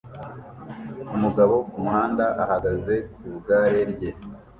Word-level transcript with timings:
Umugabo 1.15 1.55
kumuhanda 1.71 2.25
ahagaze 2.43 2.93
ku 3.13 3.21
igare 3.35 3.79
rye 3.91 4.09